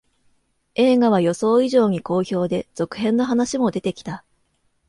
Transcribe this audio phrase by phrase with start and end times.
[0.73, 4.23] 映画は予想以上に好評で、続編の話も出てきた